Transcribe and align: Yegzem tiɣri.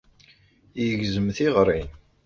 Yegzem 0.83 1.27
tiɣri. 1.37 1.81